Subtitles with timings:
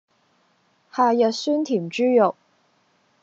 [0.91, 2.35] 夏日酸甜豬肉